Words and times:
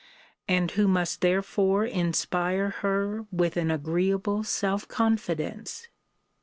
and 0.47 0.71
who 0.71 0.87
must 0.87 1.21
therefore 1.21 1.85
inspire 1.85 2.71
her 2.81 3.27
with 3.31 3.55
an 3.55 3.69
agreeable 3.69 4.43
self 4.43 4.87
confidence. 4.87 5.89